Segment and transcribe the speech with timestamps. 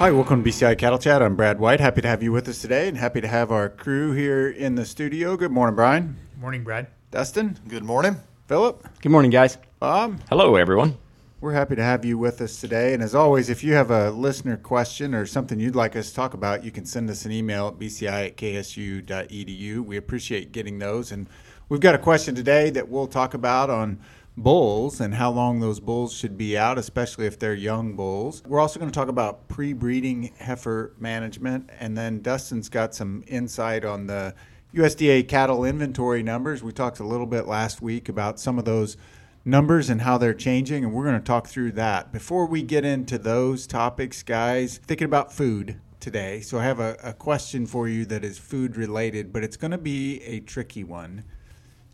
[0.00, 1.22] Hi, welcome to BCI Cattle Chat.
[1.22, 1.78] I'm Brad White.
[1.78, 4.74] Happy to have you with us today and happy to have our crew here in
[4.74, 5.36] the studio.
[5.36, 6.16] Good morning, Brian.
[6.38, 6.88] Morning, Brad.
[7.12, 7.58] Dustin.
[7.68, 8.16] Good morning.
[8.48, 8.86] Philip.
[9.00, 9.56] Good morning, guys.
[9.78, 10.20] Bob.
[10.28, 10.98] Hello, everyone.
[11.40, 12.92] We're happy to have you with us today.
[12.92, 16.14] And as always, if you have a listener question or something you'd like us to
[16.16, 19.84] talk about, you can send us an email at bci at ksu.edu.
[19.84, 21.12] We appreciate getting those.
[21.12, 21.28] And
[21.68, 24.00] we've got a question today that we'll talk about on
[24.36, 28.42] bulls and how long those bulls should be out, especially if they're young bulls.
[28.46, 31.70] We're also going to talk about pre breeding heifer management.
[31.78, 34.34] And then Dustin's got some insight on the
[34.74, 36.62] USDA cattle inventory numbers.
[36.62, 38.96] We talked a little bit last week about some of those
[39.44, 42.12] numbers and how they're changing, and we're going to talk through that.
[42.12, 46.40] Before we get into those topics, guys, thinking about food today.
[46.40, 49.70] So I have a, a question for you that is food related, but it's going
[49.70, 51.24] to be a tricky one.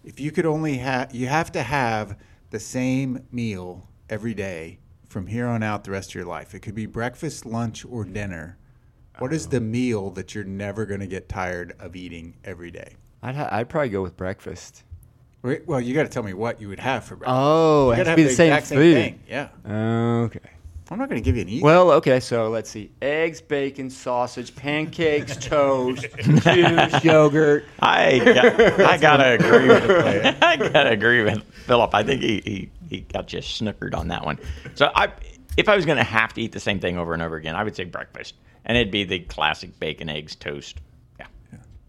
[0.05, 2.17] If you could only have, you have to have
[2.51, 6.55] the same meal every day from here on out the rest of your life.
[6.55, 8.57] It could be breakfast, lunch, or dinner.
[9.19, 12.95] What is the meal that you're never going to get tired of eating every day?
[13.23, 14.85] I'd, ha- I'd probably go with breakfast.
[15.43, 17.37] Wait, Well, you got to tell me what you would have for breakfast.
[17.39, 18.95] Oh, You it has gotta be the same exact food.
[18.95, 19.21] thing.
[19.29, 19.49] Yeah.
[19.67, 20.41] Okay.
[20.91, 21.63] I'm not going to give you an easy.
[21.63, 22.91] Well, okay, so let's see.
[23.01, 27.65] Eggs, bacon, sausage, pancakes, toast, juice, yogurt.
[27.79, 29.85] I got, I gotta agree with
[30.43, 31.95] I gotta agree with Philip.
[31.95, 34.39] I think he, he, he got just snookered on that one.
[34.75, 35.13] So I
[35.57, 37.63] if I was gonna have to eat the same thing over and over again, I
[37.63, 40.81] would say breakfast, and it'd be the classic bacon, eggs, toast.
[41.21, 41.27] Yeah,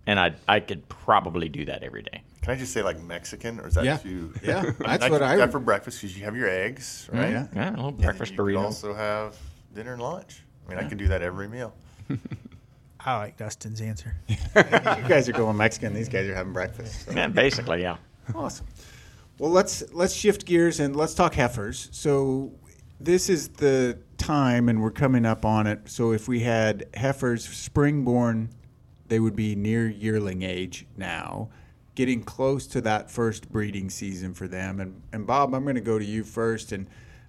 [0.05, 2.21] and I I could probably do that every day.
[2.41, 3.97] Can I just say like Mexican, or is that Yeah.
[3.97, 4.33] too?
[4.43, 7.07] Yeah, that's I what do I that would- for breakfast because you have your eggs,
[7.13, 7.29] right?
[7.31, 7.47] Yeah.
[7.55, 8.61] Yeah, a little And then breakfast you could burrito.
[8.63, 9.35] also have
[9.75, 10.41] dinner and lunch.
[10.67, 11.73] I mean, I can do that every meal.
[13.03, 14.15] I like Dustin's answer.
[14.27, 15.93] you guys are going Mexican.
[15.93, 17.05] These guys are having breakfast.
[17.05, 17.11] so.
[17.11, 17.97] yeah, basically, yeah.
[18.35, 18.67] Awesome.
[19.39, 21.89] Well, let's let's shift gears and let's talk heifers.
[21.91, 22.51] So
[22.99, 25.79] this is the time, and we're coming up on it.
[25.89, 28.49] So if we had heifers springborn,
[29.07, 31.49] they would be near yearling age now,
[31.95, 34.79] getting close to that first breeding season for them.
[34.79, 36.87] And and Bob, I'm going to go to you first, and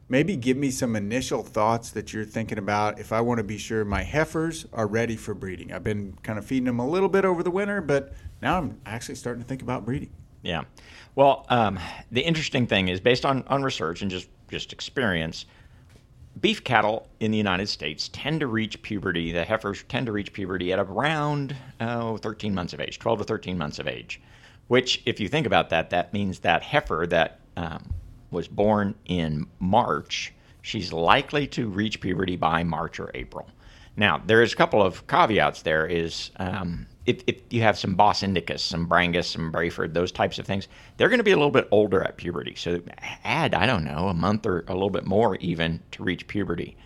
[0.08, 3.58] maybe give me some initial thoughts that you're thinking about if I want to be
[3.58, 5.72] sure my heifers are ready for breeding.
[5.72, 8.12] I've been kind of feeding them a little bit over the winter, but
[8.42, 10.10] now I'm actually starting to think about breeding.
[10.42, 10.64] Yeah.
[11.14, 11.78] Well, um,
[12.10, 15.46] the interesting thing is based on, on research and just, just experience,
[16.40, 20.32] beef cattle in the United States tend to reach puberty, the heifers tend to reach
[20.32, 24.20] puberty at around oh, 13 months of age, 12 to 13 months of age.
[24.72, 27.92] Which, if you think about that, that means that heifer that um,
[28.30, 33.50] was born in March, she's likely to reach puberty by March or April.
[33.98, 37.96] Now, there is a couple of caveats there is um, if, if you have some
[37.96, 41.36] Bos indicus, some Brangus, some Braford, those types of things, they're going to be a
[41.36, 42.54] little bit older at puberty.
[42.54, 42.80] So
[43.24, 46.78] add, I don't know, a month or a little bit more even to reach puberty.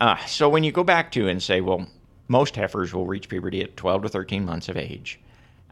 [0.00, 1.88] Uh, so when you go back to and say, well,
[2.28, 5.18] most heifers will reach puberty at 12 to 13 months of age,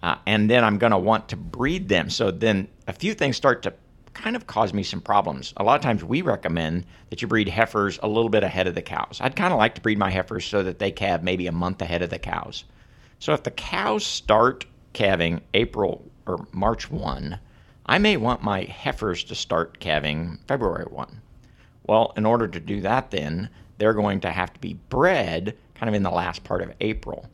[0.04, 2.10] uh, and then I'm going to want to breed them.
[2.10, 3.72] So then a few things start to
[4.12, 5.54] kind of cause me some problems.
[5.56, 8.74] A lot of times we recommend that you breed heifers a little bit ahead of
[8.74, 9.18] the cows.
[9.22, 11.80] I'd kind of like to breed my heifers so that they calve maybe a month
[11.80, 12.64] ahead of the cows.
[13.18, 17.38] So if the cows start calving April or March 1,
[17.86, 21.22] I may want my heifers to start calving February 1.
[21.86, 23.48] Well, in order to do that, then
[23.78, 27.24] they're going to have to be bred kind of in the last part of April,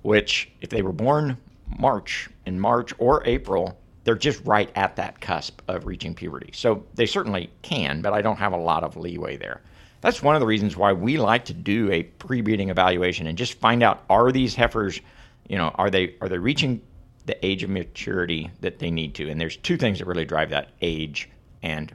[0.00, 1.36] which, if they were born
[1.78, 6.50] March, in March or April, they're just right at that cusp of reaching puberty.
[6.52, 9.62] So they certainly can, but I don't have a lot of leeway there.
[10.00, 13.54] That's one of the reasons why we like to do a pre-breeding evaluation and just
[13.54, 15.00] find out are these heifers,
[15.48, 16.82] you know, are they are they reaching
[17.24, 19.28] the age of maturity that they need to?
[19.28, 21.28] And there's two things that really drive that age
[21.62, 21.94] and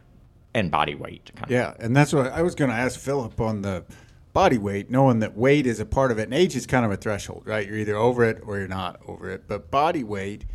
[0.53, 1.31] and body weight.
[1.47, 3.85] Yeah, and that's what I was going to ask Philip on the
[4.33, 6.91] body weight, knowing that weight is a part of it, and age is kind of
[6.91, 7.67] a threshold, right?
[7.67, 9.47] You're either over it or you're not over it.
[9.47, 10.45] But body weight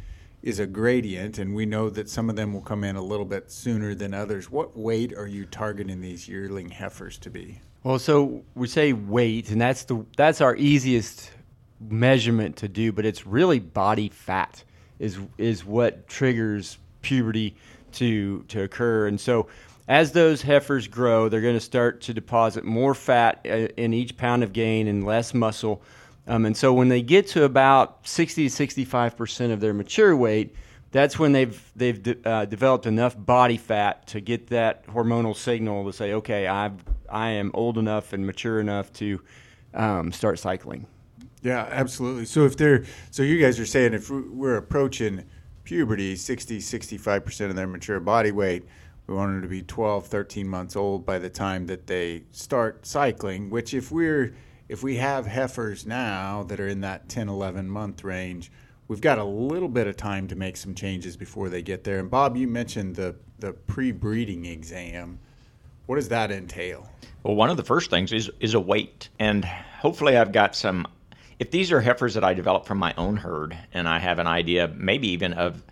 [0.43, 3.25] is a gradient, and we know that some of them will come in a little
[3.25, 4.51] bit sooner than others.
[4.51, 7.61] What weight are you targeting these yearling heifers to be?
[7.83, 11.31] Well, so we say weight, and that's the that's our easiest
[11.81, 14.65] measurement to do, but it's really body fat
[14.99, 17.55] is is what triggers puberty
[17.93, 19.47] to to occur, and so
[19.89, 24.17] as those heifers grow, they're going to start to deposit more fat uh, in each
[24.17, 25.83] pound of gain and less muscle.
[26.27, 30.17] Um, and so when they get to about 60 to 65 percent of their mature
[30.17, 30.55] weight,
[30.91, 35.85] that's when they've they've de- uh, developed enough body fat to get that hormonal signal
[35.85, 36.73] to say, okay, I
[37.09, 39.21] I am old enough and mature enough to
[39.75, 40.87] um, start cycling.
[41.43, 42.25] Yeah, absolutely.
[42.25, 45.25] So if they're so you guys are saying if we're approaching
[45.63, 48.65] puberty, 60 65% of their mature body weight,
[49.07, 52.87] we want them to be 12, 13 months old by the time that they start
[52.87, 54.35] cycling, which if we're
[54.69, 58.51] if we have heifers now that are in that 10, 11 month range,
[58.89, 62.01] we've got a little bit of time to make some changes before they get there.
[62.01, 65.21] And Bob, you mentioned the, the pre breeding exam.
[65.87, 66.91] What does that entail?
[67.23, 70.87] Well, one of the first things is is a weight, and hopefully I've got some.
[71.39, 74.27] If these are heifers that I developed from my own herd, and I have an
[74.27, 75.63] idea, maybe even of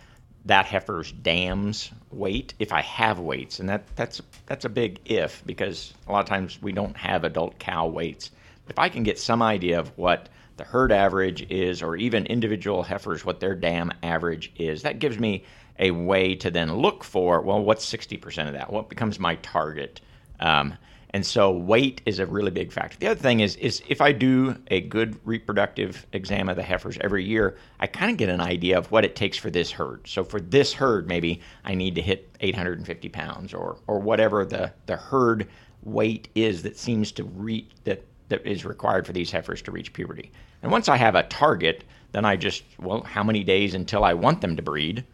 [0.46, 5.42] that heifer's dam's weight, if I have weights, and that that's that's a big if
[5.46, 8.30] because a lot of times we don't have adult cow weights.
[8.68, 12.82] If I can get some idea of what the herd average is, or even individual
[12.82, 15.44] heifers, what their dam average is, that gives me
[15.78, 18.72] a way to then look for well, what's 60% of that?
[18.72, 20.00] What becomes my target?
[20.40, 20.74] Um,
[21.14, 22.98] and so weight is a really big factor.
[22.98, 26.98] The other thing is is if I do a good reproductive exam of the heifers
[27.00, 30.08] every year, I kind of get an idea of what it takes for this herd.
[30.08, 34.72] So for this herd, maybe I need to hit 850 pounds or or whatever the
[34.86, 35.46] the herd
[35.84, 39.92] weight is that seems to reach that that is required for these heifers to reach
[39.92, 40.32] puberty.
[40.64, 44.14] And once I have a target, then I just well, how many days until I
[44.14, 45.04] want them to breed,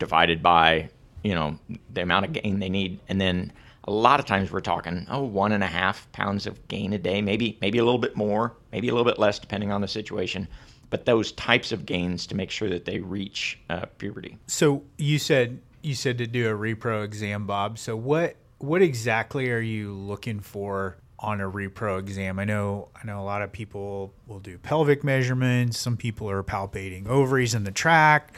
[0.00, 0.88] divided by
[1.22, 1.56] you know
[1.92, 3.52] the amount of gain they need, and then
[3.86, 6.98] a lot of times we're talking oh one and a half pounds of gain a
[6.98, 9.88] day maybe maybe a little bit more maybe a little bit less depending on the
[9.88, 10.48] situation
[10.88, 15.18] but those types of gains to make sure that they reach uh, puberty So you
[15.18, 17.78] said you said to do a repro exam, Bob.
[17.78, 22.40] So what what exactly are you looking for on a repro exam?
[22.40, 25.78] I know I know a lot of people will do pelvic measurements.
[25.78, 28.34] Some people are palpating ovaries in the tract.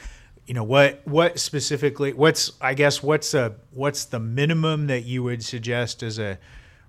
[0.49, 2.15] You know what what specifically?
[2.15, 6.39] What's I guess what's a what's the minimum that you would suggest as a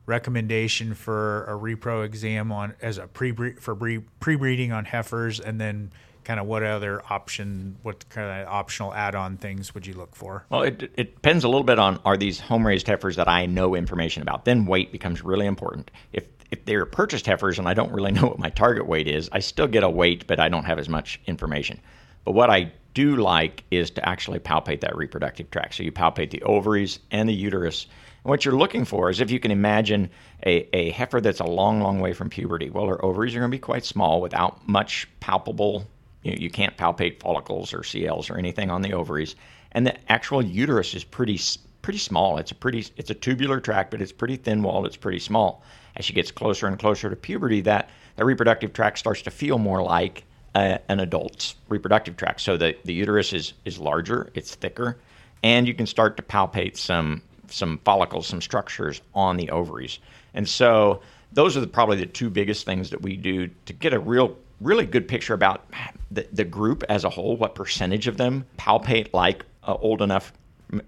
[0.06, 5.60] recommendation for a repro exam on as a pre for pre breeding on heifers, and
[5.60, 5.92] then
[6.24, 10.46] kind of what other option, what kind of optional add-on things would you look for?
[10.50, 13.46] well it, it depends a little bit on are these home raised heifers that i
[13.46, 17.74] know information about then weight becomes really important if if they're purchased heifers and i
[17.74, 20.48] don't really know what my target weight is i still get a weight but i
[20.48, 21.80] don't have as much information
[22.26, 26.32] but what i do like is to actually palpate that reproductive tract so you palpate
[26.32, 27.88] the ovaries and the uterus
[28.24, 30.10] and what you're looking for is if you can imagine
[30.46, 32.70] a, a heifer that's a long, long way from puberty.
[32.70, 35.88] Well, her ovaries are going to be quite small without much palpable.
[36.24, 39.36] You, know, you can't palpate follicles or CLs or anything on the ovaries,
[39.72, 41.40] and the actual uterus is pretty
[41.82, 42.38] pretty small.
[42.38, 44.86] It's a pretty it's a tubular tract, but it's pretty thin walled.
[44.86, 45.64] It's pretty small.
[45.96, 49.58] As she gets closer and closer to puberty, that that reproductive tract starts to feel
[49.58, 50.26] more like
[50.56, 52.42] a, an adult's reproductive tract.
[52.42, 54.98] So the the uterus is is larger, it's thicker,
[55.44, 60.00] and you can start to palpate some some follicles, some structures on the ovaries.
[60.34, 61.02] And so
[61.32, 64.38] those are the, probably the two biggest things that we do to get a real
[64.62, 65.66] really good picture about
[66.12, 70.34] the, the group as a whole, what percentage of them palpate like uh, old enough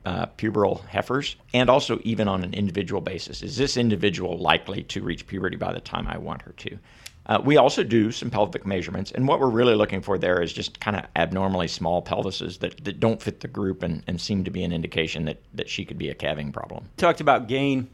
[0.06, 3.42] uh, pubertal heifers, and also even on an individual basis.
[3.42, 6.78] Is this individual likely to reach puberty by the time I want her to?
[7.28, 10.52] Uh, we also do some pelvic measurements, and what we're really looking for there is
[10.52, 14.44] just kind of abnormally small pelvises that, that don't fit the group and, and seem
[14.44, 16.84] to be an indication that, that she could be a calving problem.
[16.98, 17.88] talked about gain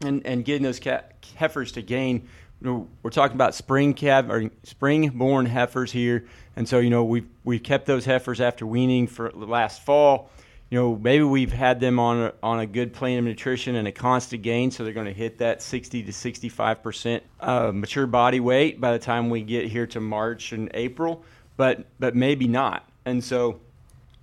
[0.00, 1.02] and, and getting those ca-
[1.36, 2.28] heifers to gain.
[2.62, 7.26] We're talking about spring calf or spring born heifers here, and so you know we've
[7.42, 10.30] we've kept those heifers after weaning for last fall.
[10.72, 13.86] You know, maybe we've had them on a, on a good plan of nutrition and
[13.86, 18.06] a constant gain, so they're going to hit that 60 to 65 percent uh, mature
[18.06, 21.24] body weight by the time we get here to March and April.
[21.58, 23.60] But but maybe not, and so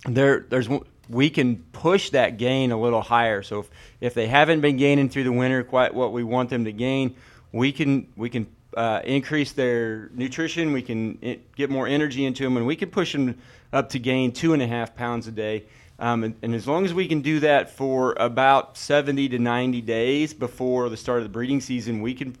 [0.06, 0.68] there there's
[1.08, 3.44] we can push that gain a little higher.
[3.44, 3.70] So if,
[4.00, 7.14] if they haven't been gaining through the winter quite what we want them to gain,
[7.52, 10.72] we can we can uh, increase their nutrition.
[10.72, 13.38] We can get more energy into them, and we can push them
[13.72, 15.66] up to gain two and a half pounds a day.
[16.00, 19.82] Um, and, and as long as we can do that for about 70 to 90
[19.82, 22.36] days before the start of the breeding season, we can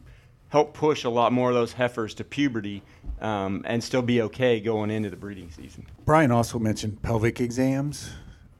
[0.48, 2.82] help push a lot more of those heifers to puberty
[3.20, 5.86] um, and still be okay going into the breeding season.
[6.06, 8.10] Brian also mentioned pelvic exams.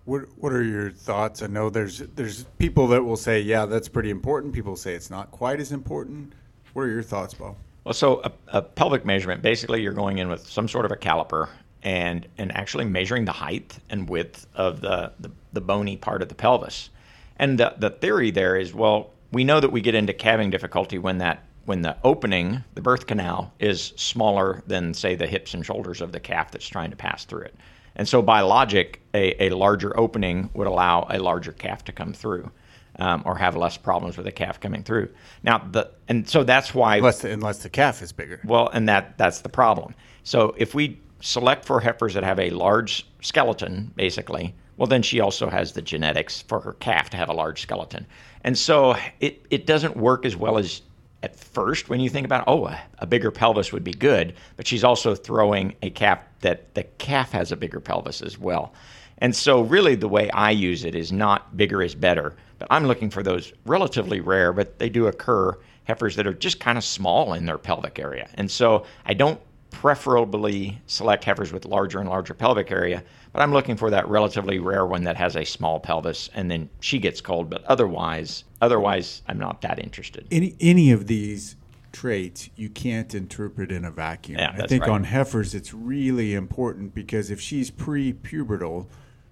[0.04, 1.42] What What are your thoughts?
[1.42, 4.52] I know there's there's people that will say, yeah, that's pretty important.
[4.52, 6.35] People say it's not quite as important.
[6.75, 7.57] What are your thoughts, Bo?
[7.85, 10.97] Well, so a, a pelvic measurement, basically, you're going in with some sort of a
[10.97, 11.49] caliper
[11.83, 16.29] and and actually measuring the height and width of the, the, the bony part of
[16.29, 16.91] the pelvis.
[17.37, 20.99] And the, the theory there is, well, we know that we get into calving difficulty
[20.99, 25.65] when that when the opening, the birth canal, is smaller than say the hips and
[25.65, 27.55] shoulders of the calf that's trying to pass through it.
[27.97, 32.13] And so, by logic, a, a larger opening would allow a larger calf to come
[32.13, 32.51] through,
[32.99, 35.11] um, or have less problems with the calf coming through.
[35.43, 38.41] Now, the and so that's why Unless the, unless the calf is bigger.
[38.45, 39.95] well, and that that's the problem.
[40.23, 45.21] So if we select for heifers that have a large skeleton, basically, well, then she
[45.21, 48.07] also has the genetics for her calf to have a large skeleton.
[48.45, 50.81] And so it, it doesn't work as well as
[51.23, 54.67] at first when you think about oh a, a bigger pelvis would be good, but
[54.67, 58.73] she's also throwing a calf that the calf has a bigger pelvis as well.
[59.19, 62.87] And so really the way I use it is not bigger is better, but I'm
[62.87, 66.85] looking for those relatively rare, but they do occur heifers that are just kind of
[66.85, 68.31] small in their pelvic area.
[68.35, 73.53] And so I don't preferably select heifers with larger and larger pelvic area, but I'm
[73.53, 77.21] looking for that relatively rare one that has a small pelvis and then she gets
[77.21, 80.27] cold, but otherwise otherwise I'm not that interested.
[80.31, 81.57] Any any of these
[81.93, 84.39] traits you can't interpret in a vacuum.
[84.39, 84.93] Yeah, I think right.
[84.93, 88.87] on heifers it's really important because if she's pre-pubertal,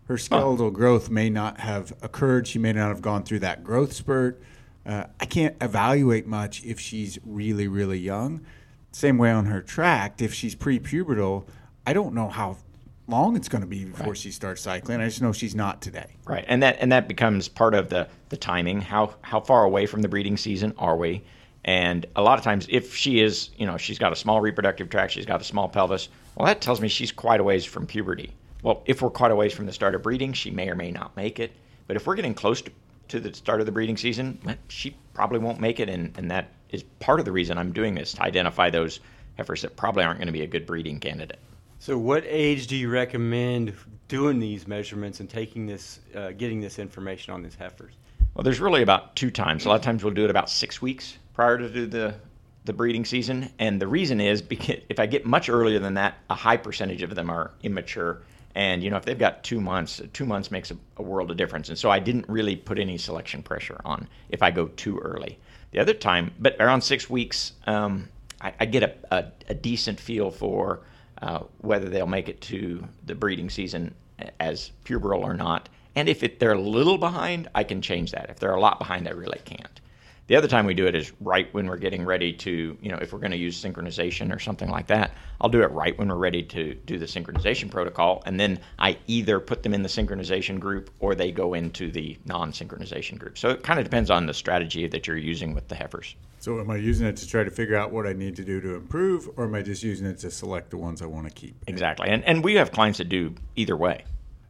[0.07, 2.47] her skeletal growth may not have occurred.
[2.47, 4.41] She may not have gone through that growth spurt.
[4.87, 8.45] Uh, I can't evaluate much if she's really really young.
[8.93, 11.47] Same way on her tract, if she's pre-pubertal,
[11.87, 12.57] I don't know how
[13.07, 15.01] long it's going to be before she starts cycling.
[15.01, 16.17] I just know she's not today.
[16.27, 18.81] Right, and that and that becomes part of the the timing.
[18.81, 21.25] How how far away from the breeding season are we?
[21.65, 24.89] And a lot of times, if she is, you know, she's got a small reproductive
[24.89, 26.09] tract, she's got a small pelvis.
[26.35, 28.33] Well, that tells me she's quite a ways from puberty.
[28.63, 30.91] Well, if we're quite a ways from the start of breeding, she may or may
[30.91, 31.53] not make it.
[31.87, 32.71] But if we're getting close to,
[33.09, 36.53] to the start of the breeding season, she probably won't make it, and, and that
[36.71, 39.01] is part of the reason I'm doing this to identify those
[39.37, 41.39] heifers that probably aren't going to be a good breeding candidate.
[41.79, 43.73] So, what age do you recommend
[44.09, 47.93] doing these measurements and taking this, uh, getting this information on these heifers?
[48.35, 49.65] Well, there's really about two times.
[49.65, 52.15] A lot of times we'll do it about six weeks prior to do the
[52.65, 56.17] the breeding season, and the reason is because if I get much earlier than that,
[56.29, 58.23] a high percentage of them are immature.
[58.55, 61.37] And you know, if they've got two months, two months makes a, a world of
[61.37, 61.69] difference.
[61.69, 65.39] And so I didn't really put any selection pressure on if I go too early.
[65.71, 68.09] The other time, but around six weeks, um,
[68.41, 70.81] I, I get a, a, a decent feel for
[71.21, 73.95] uh, whether they'll make it to the breeding season
[74.41, 75.69] as pubertal or not.
[75.95, 78.31] And if it, they're a little behind, I can change that.
[78.31, 79.81] If they're a lot behind, I really can't.
[80.29, 82.99] The other time we do it is right when we're getting ready to, you know,
[83.01, 86.09] if we're going to use synchronization or something like that, I'll do it right when
[86.09, 88.23] we're ready to do the synchronization protocol.
[88.27, 92.19] And then I either put them in the synchronization group or they go into the
[92.27, 93.39] non synchronization group.
[93.39, 96.15] So it kind of depends on the strategy that you're using with the heifers.
[96.41, 98.61] So am I using it to try to figure out what I need to do
[98.61, 101.33] to improve, or am I just using it to select the ones I want to
[101.33, 101.57] keep?
[101.67, 102.11] Exactly.
[102.11, 104.05] And, and we have clients that do either way.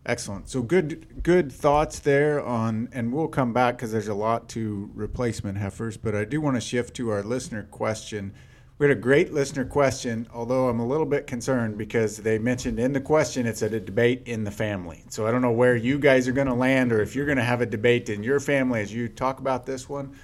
[0.09, 0.49] Excellent.
[0.49, 4.91] So good, good thoughts there on, and we'll come back because there's a lot to
[4.95, 5.99] replacement heifers.
[5.99, 8.33] But I do want to shift to our listener question.
[8.79, 12.81] We had a great listener question, although I'm a little bit concerned because they mentioned
[12.81, 15.05] in the question it's at a debate in the family.
[15.11, 17.37] So I don't know where you guys are going to land, or if you're going
[17.37, 20.17] to have a debate in your family as you talk about this one.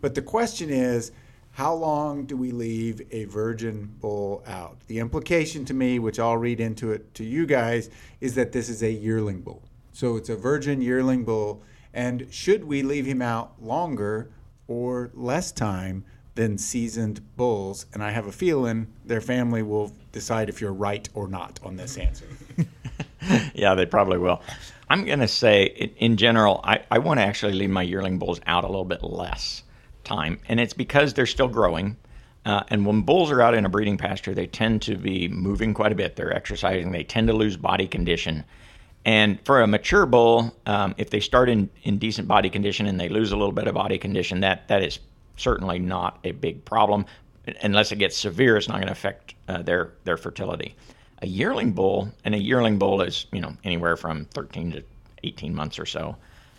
[0.00, 1.12] But the question is,
[1.58, 4.78] how long do we leave a virgin bull out?
[4.86, 8.68] The implication to me, which I'll read into it to you guys, is that this
[8.68, 9.64] is a yearling bull.
[9.92, 11.64] So it's a virgin yearling bull.
[11.92, 14.30] And should we leave him out longer
[14.68, 16.04] or less time
[16.36, 17.86] than seasoned bulls?
[17.92, 21.74] And I have a feeling their family will decide if you're right or not on
[21.74, 22.26] this answer.
[23.52, 24.40] yeah, they probably will.
[24.88, 25.64] I'm going to say,
[25.98, 29.02] in, general, I, I want to actually leave my yearling bulls out a little bit
[29.02, 29.64] less
[30.08, 31.96] time, and it's because they're still growing.
[32.44, 35.74] Uh, and when bulls are out in a breeding pasture, they tend to be moving
[35.74, 36.16] quite a bit.
[36.16, 36.92] They're exercising.
[36.92, 38.44] They tend to lose body condition.
[39.04, 42.98] And for a mature bull, um, if they start in, in decent body condition and
[42.98, 44.98] they lose a little bit of body condition, that that is
[45.36, 47.06] certainly not a big problem.
[47.62, 50.74] Unless it gets severe, it's not going to affect uh, their their fertility.
[51.22, 54.82] A yearling bull, and a yearling bull is you know anywhere from 13 to
[55.24, 56.16] 18 months or so,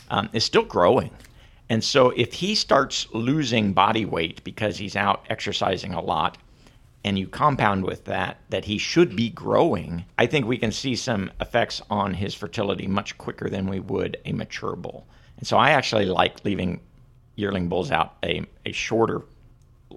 [0.09, 1.11] um, is still growing.
[1.69, 6.37] And so if he starts losing body weight because he's out exercising a lot,
[7.03, 10.95] and you compound with that that he should be growing, I think we can see
[10.95, 15.07] some effects on his fertility much quicker than we would a mature bull.
[15.37, 16.81] And so I actually like leaving
[17.35, 19.21] yearling bulls out a, a shorter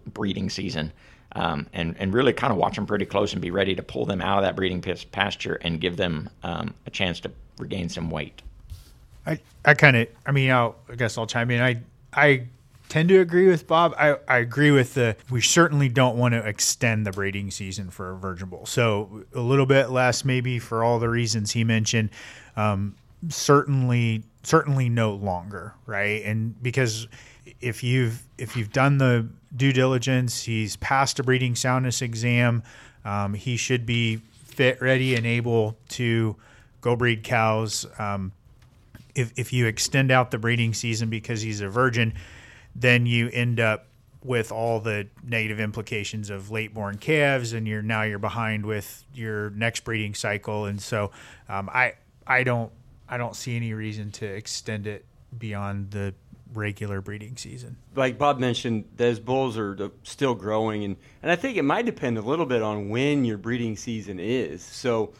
[0.07, 0.93] breeding season
[1.35, 4.07] um, and, and really kind of watch them pretty close and be ready to pull
[4.07, 8.11] them out of that breeding pasture and give them um, a chance to regain some
[8.11, 8.43] weight.
[9.27, 11.61] I, I kind of, I mean, I'll, I guess I'll chime in.
[11.61, 11.81] I,
[12.13, 12.45] I
[12.89, 13.95] tend to agree with Bob.
[13.97, 18.13] I, I agree with the, we certainly don't want to extend the breeding season for
[18.13, 18.67] a virgin bull.
[18.67, 22.11] So a little bit less, maybe for all the reasons he mentioned.
[22.57, 22.97] Um,
[23.29, 26.25] certainly, certainly no longer, right?
[26.25, 27.07] And because
[27.61, 32.63] if you've, if you've done the due diligence, he's passed a breeding soundness exam,
[33.05, 36.37] um, he should be fit, ready, and able to
[36.81, 37.87] go breed cows.
[37.99, 38.33] Um,
[39.15, 42.15] if, if you extend out the breeding season because he's a virgin,
[42.75, 43.87] then you end up
[44.25, 49.05] with all the negative implications of late born calves, and you're now you're behind with
[49.15, 50.67] your next breeding cycle.
[50.67, 51.11] And so,
[51.49, 51.95] um, I
[52.27, 52.71] I don't
[53.09, 55.05] I don't see any reason to extend it
[55.37, 56.15] beyond the
[56.55, 57.77] regular breeding season?
[57.95, 62.19] like Bob mentioned, those bulls are still growing, and, and I think it might depend
[62.19, 64.63] a little bit on when your breeding season is.
[64.63, 65.13] So,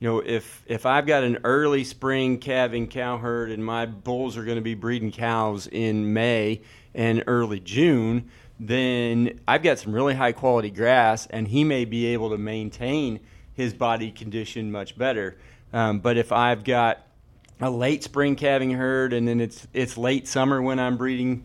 [0.00, 4.36] you know, if if I've got an early spring calving cow herd and my bulls
[4.36, 6.62] are going to be breeding cows in May
[6.94, 12.06] and early June, then I've got some really high quality grass, and he may be
[12.06, 13.20] able to maintain
[13.54, 15.36] his body condition much better.
[15.72, 17.04] Um, but if I've got
[17.60, 21.42] a late spring calving herd and then it's it's late summer when I'm breeding,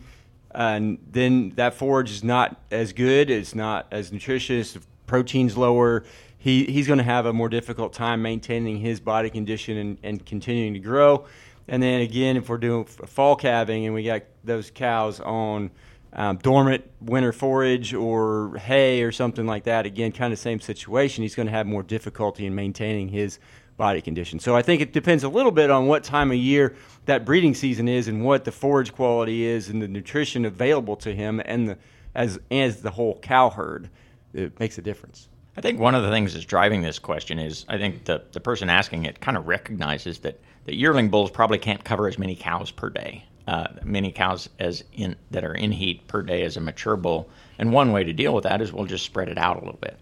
[0.52, 6.04] and then that forage is not as good, it's not as nutritious, protein's lower.
[6.44, 10.26] He he's going to have a more difficult time maintaining his body condition and, and
[10.26, 11.26] continuing to grow.
[11.70, 15.72] And then again, if we're doing fall calving and we got those cows on
[16.12, 21.22] um, dormant winter forage or hay or something like that, again, kind of same situation.
[21.22, 23.40] He's going to have more difficulty in maintaining his
[23.78, 24.38] body condition.
[24.38, 27.56] So I think it depends a little bit on what time of year that breeding
[27.56, 31.70] season is and what the forage quality is and the nutrition available to him and
[31.70, 31.78] the
[32.14, 33.90] as as the whole cow herd.
[34.34, 35.30] It makes a difference.
[35.56, 38.40] I think one of the things that's driving this question is I think the, the
[38.40, 42.36] person asking it kind of recognizes that, that yearling bulls probably can't cover as many
[42.36, 46.58] cows per day, uh, many cows as in that are in heat per day as
[46.58, 47.30] a mature bull.
[47.60, 49.80] And one way to deal with that is we'll just spread it out a little
[49.80, 50.00] bit.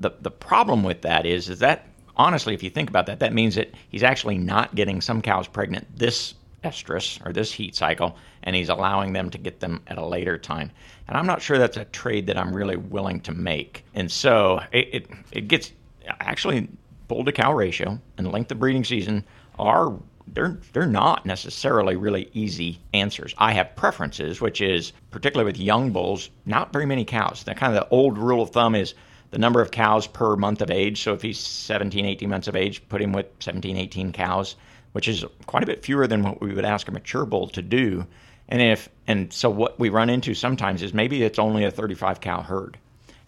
[0.00, 1.86] The the problem with that is is that
[2.16, 5.48] honestly, if you think about that, that means that he's actually not getting some cows
[5.48, 9.98] pregnant this estrus or this heat cycle, and he's allowing them to get them at
[9.98, 10.70] a later time.
[11.06, 13.84] And I'm not sure that's a trade that I'm really willing to make.
[13.94, 15.72] And so it, it, it gets
[16.20, 16.68] actually
[17.08, 19.24] bull to cow ratio and length of breeding season
[19.58, 19.94] are
[20.28, 23.34] they're they're not necessarily really easy answers.
[23.38, 27.44] I have preferences, which is particularly with young bulls, not very many cows.
[27.44, 28.94] That kind of the old rule of thumb is
[29.30, 31.02] the number of cows per month of age.
[31.02, 34.56] So if he's 17, 18 months of age, put him with 17, 18 cows,
[34.92, 37.62] which is quite a bit fewer than what we would ask a mature bull to
[37.62, 38.06] do.
[38.48, 42.20] And if and so what we run into sometimes is maybe it's only a 35
[42.20, 42.78] cow herd.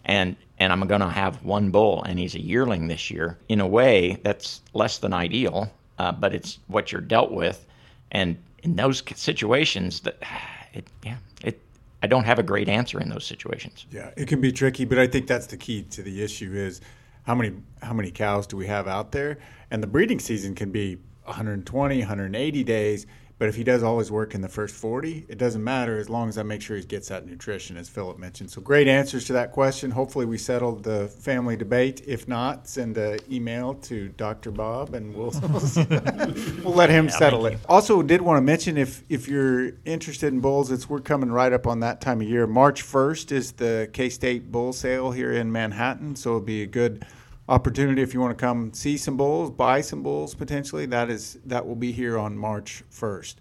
[0.05, 3.37] And and I'm going to have one bull and he's a yearling this year.
[3.49, 7.65] In a way, that's less than ideal, uh, but it's what you're dealt with.
[8.11, 10.21] And in those situations that
[10.73, 11.61] it yeah, it
[12.03, 13.85] I don't have a great answer in those situations.
[13.91, 16.81] Yeah, it can be tricky, but I think that's the key to the issue is
[17.23, 19.39] how many how many cows do we have out there?
[19.71, 23.05] And the breeding season can be 120, 180 days,
[23.39, 26.09] but if he does all his work in the first 40, it doesn't matter as
[26.09, 28.49] long as I make sure he gets that nutrition as Philip mentioned.
[28.49, 29.91] So great answers to that question.
[29.91, 32.01] Hopefully we settled the family debate.
[32.07, 34.49] If not, send an email to Dr.
[34.49, 35.31] Bob and we'll
[36.63, 37.59] we'll let him settle it.
[37.69, 41.53] Also did want to mention if if you're interested in bulls, it's we're coming right
[41.53, 42.47] up on that time of year.
[42.47, 47.05] March 1st is the K-State bull sale here in Manhattan, so it'll be a good
[47.49, 50.85] opportunity if you want to come see some bulls, buy some bulls potentially.
[50.85, 53.35] That is that will be here on March 1st.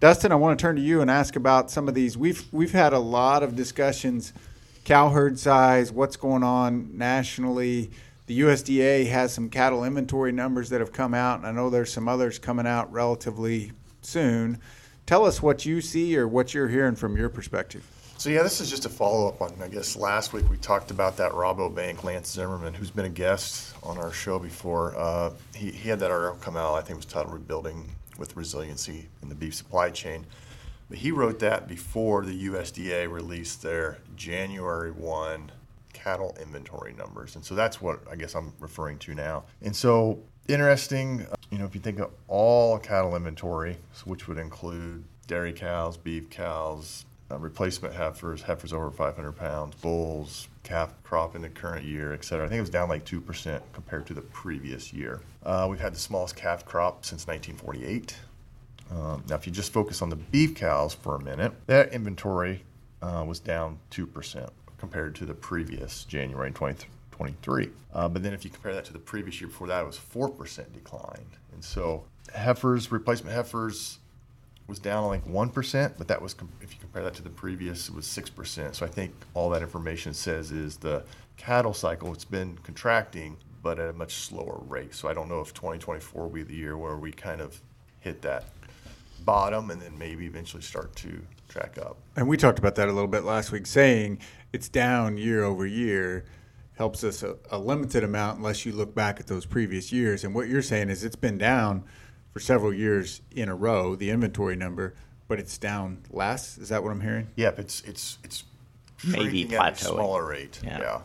[0.00, 2.16] Dustin, I want to turn to you and ask about some of these.
[2.16, 4.32] We've we've had a lot of discussions,
[4.84, 7.90] cow herd size, what's going on nationally.
[8.26, 11.92] The USDA has some cattle inventory numbers that have come out, and I know there's
[11.92, 14.58] some others coming out relatively soon.
[15.06, 17.84] Tell us what you see or what you're hearing from your perspective.
[18.22, 20.92] So yeah, this is just a follow up on I guess last week we talked
[20.92, 24.96] about that Rabobank Lance Zimmerman, who's been a guest on our show before.
[24.96, 26.74] Uh, he, he had that article come out.
[26.74, 30.24] I think it was titled "Rebuilding with Resiliency in the Beef Supply Chain."
[30.88, 35.50] But he wrote that before the USDA released their January one
[35.92, 39.42] cattle inventory numbers, and so that's what I guess I'm referring to now.
[39.62, 44.38] And so interesting, uh, you know, if you think of all cattle inventory, which would
[44.38, 51.34] include dairy cows, beef cows, uh, replacement heifers, heifers over 500 pounds, bulls, calf crop
[51.34, 52.44] in the current year, et cetera.
[52.44, 55.20] I think it was down like 2% compared to the previous year.
[55.44, 58.16] Uh, we've had the smallest calf crop since 1948.
[58.90, 62.62] Um, now, if you just focus on the beef cows for a minute, that inventory
[63.00, 67.70] uh, was down 2% compared to the previous January 2023.
[67.94, 69.98] Uh, but then if you compare that to the previous year before that, it was
[69.98, 71.26] 4% decline.
[71.52, 73.98] And so heifers, replacement heifers,
[74.66, 77.94] was down like 1%, but that was, if you compare that to the previous, it
[77.94, 78.74] was 6%.
[78.74, 81.04] So I think all that information says is the
[81.36, 84.94] cattle cycle, it's been contracting, but at a much slower rate.
[84.94, 87.60] So I don't know if 2024 will be the year where we kind of
[88.00, 88.44] hit that
[89.24, 91.96] bottom and then maybe eventually start to track up.
[92.16, 94.18] And we talked about that a little bit last week, saying
[94.52, 96.24] it's down year over year
[96.74, 100.24] helps us a, a, limited amount unless you look back at those previous years.
[100.24, 101.84] And what you're saying is it's been down
[102.32, 104.94] for several years in a row, the inventory number,
[105.28, 106.58] but it's down less.
[106.58, 107.28] Is that what I'm hearing?
[107.36, 108.44] Yep, it's it's it's
[109.06, 110.60] maybe plateauing at a smaller rate.
[110.64, 110.80] Yeah.
[110.80, 111.00] yeah.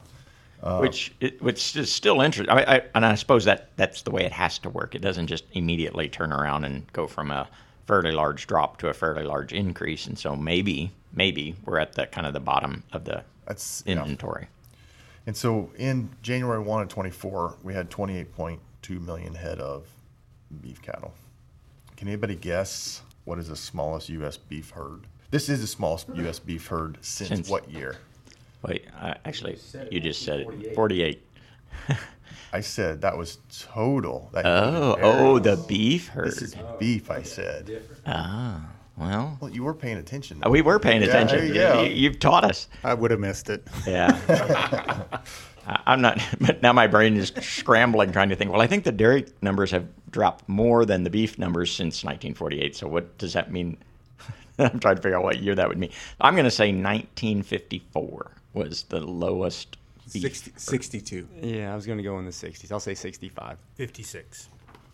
[0.63, 2.53] Uh, which it, which is still interesting.
[2.55, 4.95] I, I, and I suppose that that's the way it has to work.
[4.95, 7.47] It doesn't just immediately turn around and go from a
[7.85, 12.07] fairly large drop to a fairly large increase, and so maybe maybe we're at the
[12.07, 13.93] kind of the bottom of the That's yeah.
[13.93, 14.47] inventory.
[15.25, 19.85] And so in January 1 of 24, we had 28.2 million head of
[20.62, 21.13] beef cattle.
[21.95, 24.38] Can anybody guess what is the smallest U.S.
[24.38, 25.01] beef herd?
[25.31, 26.39] This is the smallest U.S.
[26.39, 27.95] beef herd since, Since- what year?
[28.63, 29.57] Wait, uh, actually,
[29.91, 30.73] you just said it.
[30.75, 31.23] Forty-eight.
[32.51, 34.29] I said that was total.
[34.33, 36.27] That Oh, oh, the beef herd.
[36.27, 37.83] This is beef, I said.
[38.07, 38.65] Ah,
[38.97, 40.41] well, Well, you were paying attention.
[40.49, 41.53] we were paying attention.
[41.53, 41.89] there you.
[41.89, 42.67] You- You've taught us.
[42.83, 43.67] I would have missed it.
[43.86, 45.03] Yeah.
[45.67, 48.51] I- I'm not, but now my brain is scrambling trying to think.
[48.51, 52.75] Well, I think the dairy numbers have dropped more than the beef numbers since 1948.
[52.75, 53.77] So what does that mean?
[54.60, 55.91] I'm trying to figure out what year that would mean.
[56.21, 59.77] I'm going to say 1954 was the lowest
[60.13, 60.21] beef.
[60.23, 61.27] 60, 62.
[61.41, 62.71] Yeah, I was going to go in the 60s.
[62.71, 63.58] I'll say 65.
[63.75, 64.49] 56.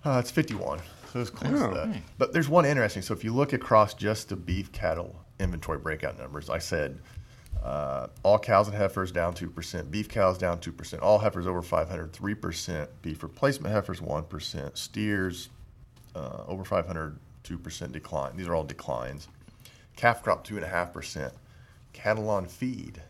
[0.05, 0.79] Uh, it's 51.
[1.13, 1.87] So it's close Oh, to that.
[1.89, 2.01] okay.
[2.17, 3.01] But there's one interesting.
[3.03, 6.99] So if you look across just the beef cattle inventory breakout numbers, I said
[7.63, 12.11] uh, all cows and heifers down 2%, beef cows down 2%, all heifers over 500,
[12.11, 15.49] 3%, beef replacement heifers 1%, steers
[16.15, 18.35] uh, over 500, 2% decline.
[18.35, 19.27] These are all declines.
[19.95, 21.31] Calf crop 2.5%.
[21.93, 23.01] Cattle on feed,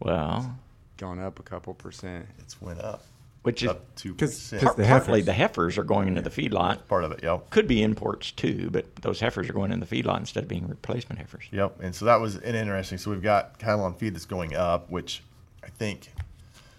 [0.00, 0.58] Well,
[0.96, 2.26] Gone up a couple percent.
[2.38, 3.04] it's went up.
[3.44, 5.26] Which is Up Because the heifers.
[5.26, 6.88] the heifers are going into the feedlot.
[6.88, 7.50] part of it, yep.
[7.50, 10.66] Could be imports too, but those heifers are going in the feedlot instead of being
[10.66, 11.44] replacement heifers.
[11.52, 12.96] Yep, and so that was an interesting.
[12.96, 15.22] So we've got cattle on feed that's going up, which
[15.62, 16.10] I think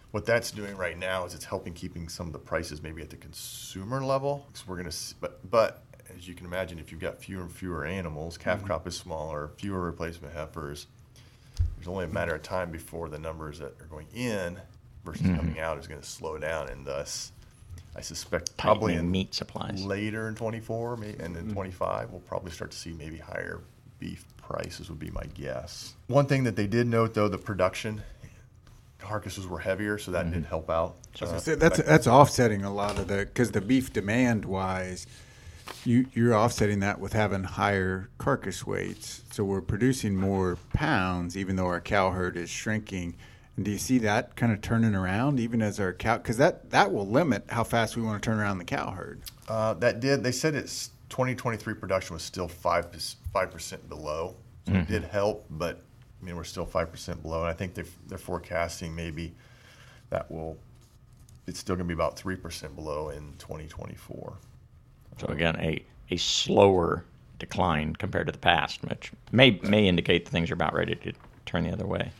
[0.10, 3.12] what that's doing right now is it's helping keeping some of the prices maybe at
[3.12, 4.48] the consumer level.
[4.54, 4.90] So we're gonna,
[5.22, 5.84] but but
[6.18, 8.68] as you can imagine, if you've got fewer and fewer animals, calf mm-hmm.
[8.68, 10.88] crop is smaller, fewer replacement heifers.
[11.76, 14.58] There's only a matter of time before the numbers that are going in
[15.06, 15.38] versus mm-hmm.
[15.38, 17.32] coming out is going to slow down, and thus,
[17.96, 19.86] I suspect probably Tightening in meat supplies.
[19.86, 21.54] later in 24 may- and in mm-hmm.
[21.54, 23.62] 25 we'll probably start to see maybe higher
[24.00, 28.02] beef prices would be my guess one thing that they did note though the production
[29.00, 30.50] carcasses were heavier so that did mm-hmm.
[30.50, 34.44] help out Uh, So that's that's offsetting a lot of the because the beef demand
[34.46, 35.08] wise,
[35.86, 39.22] you you're offsetting that with having higher carcass weights.
[39.32, 43.16] So we're producing more pounds, even though our cow herd is shrinking.
[43.56, 46.18] And do you see that kind of turning around, even as our cow?
[46.18, 49.22] Because that that will limit how fast we want to turn around the cow herd.
[49.48, 52.88] uh, that did they said it's 2023 production was still 5
[53.32, 54.36] five percent below
[54.68, 55.82] so it did help but
[56.22, 59.34] i mean we're still 5% below and i think they're, they're forecasting maybe
[60.10, 60.58] that will
[61.48, 64.34] it's still going to be about 3% below in 2024
[65.20, 67.06] So again, a, a slower
[67.38, 71.14] decline compared to the past, which may may indicate that things are about ready to
[71.46, 72.12] turn the other way.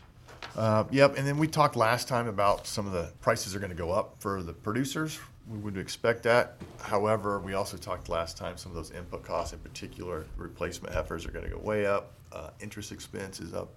[0.56, 3.70] Uh, yep, and then we talked last time about some of the prices are going
[3.70, 5.18] to go up for the producers.
[5.48, 6.56] We would expect that.
[6.80, 11.26] However, we also talked last time some of those input costs, in particular, replacement heifers
[11.26, 12.12] are going to go way up.
[12.32, 13.68] Uh, interest expense is up,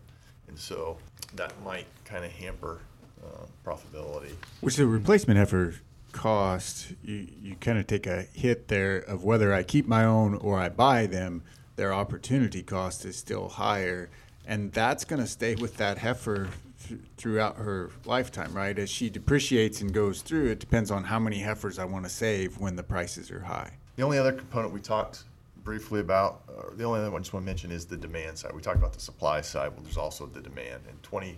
[0.47, 0.97] and so
[1.35, 2.79] that might kind of hamper
[3.23, 4.31] uh, profitability.
[4.61, 5.75] Which the replacement heifer
[6.13, 10.35] cost, you, you kind of take a hit there of whether I keep my own
[10.35, 11.43] or I buy them,
[11.75, 14.09] their opportunity cost is still higher.
[14.45, 16.49] And that's going to stay with that heifer
[16.89, 18.77] th- throughout her lifetime, right?
[18.77, 22.09] As she depreciates and goes through, it depends on how many heifers I want to
[22.09, 23.71] save when the prices are high.
[23.95, 25.23] The only other component we talked
[25.63, 28.37] briefly about, or the only other one I just want to mention is the demand
[28.37, 28.53] side.
[28.53, 30.81] We talked about the supply side, well, there's also the demand.
[30.87, 31.37] And 20,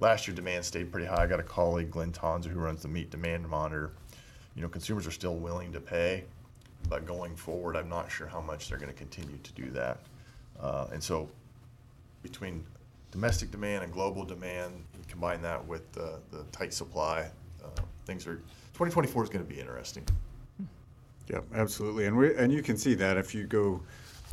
[0.00, 1.24] last year demand stayed pretty high.
[1.24, 3.90] I got a colleague, Glynn Tonsor, who runs the meat demand monitor.
[4.54, 6.24] You know, consumers are still willing to pay,
[6.88, 9.98] but going forward, I'm not sure how much they're going to continue to do that.
[10.60, 11.28] Uh, and so
[12.22, 12.64] between
[13.12, 17.30] domestic demand and global demand, you combine that with uh, the tight supply,
[17.64, 18.36] uh, things are,
[18.74, 20.04] 2024 is going to be interesting.
[21.28, 23.80] Yep, absolutely, and we and you can see that if you go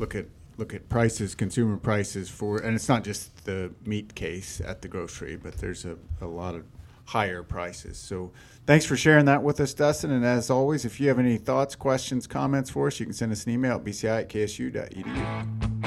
[0.00, 4.60] look at look at prices, consumer prices for, and it's not just the meat case
[4.60, 6.64] at the grocery, but there's a, a lot of
[7.06, 7.96] higher prices.
[7.96, 8.30] So
[8.66, 10.10] thanks for sharing that with us, Dustin.
[10.10, 13.32] And as always, if you have any thoughts, questions, comments for us, you can send
[13.32, 15.79] us an email at bci at ksu.edu.